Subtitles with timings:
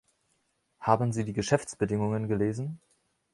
[0.79, 2.81] Haben Sie die Geschäftsbedingungen gelesen?